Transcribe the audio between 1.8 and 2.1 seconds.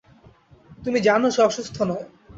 নয়।